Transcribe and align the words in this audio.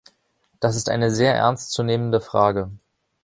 Das 0.59 0.75
ist 0.75 0.89
eine 0.89 1.11
sehr 1.11 1.35
ernst 1.35 1.73
zu 1.73 1.83
nehmende 1.83 2.21
Frage. 2.21 2.71